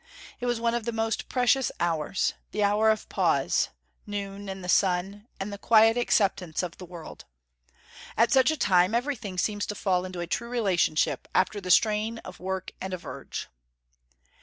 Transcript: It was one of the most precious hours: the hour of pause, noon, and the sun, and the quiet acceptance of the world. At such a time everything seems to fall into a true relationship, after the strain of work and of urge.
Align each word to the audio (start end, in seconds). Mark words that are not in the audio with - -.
It 0.39 0.47
was 0.47 0.59
one 0.59 0.73
of 0.73 0.85
the 0.85 0.91
most 0.91 1.29
precious 1.29 1.71
hours: 1.79 2.33
the 2.49 2.63
hour 2.63 2.89
of 2.89 3.07
pause, 3.07 3.69
noon, 4.07 4.49
and 4.49 4.63
the 4.63 4.67
sun, 4.67 5.27
and 5.39 5.53
the 5.53 5.59
quiet 5.59 5.95
acceptance 5.95 6.63
of 6.63 6.79
the 6.79 6.87
world. 6.87 7.25
At 8.17 8.31
such 8.31 8.49
a 8.49 8.57
time 8.57 8.95
everything 8.95 9.37
seems 9.37 9.67
to 9.67 9.75
fall 9.75 10.03
into 10.03 10.19
a 10.19 10.25
true 10.25 10.49
relationship, 10.49 11.27
after 11.35 11.61
the 11.61 11.69
strain 11.69 12.17
of 12.25 12.39
work 12.39 12.71
and 12.81 12.95
of 12.95 13.05
urge. 13.05 13.47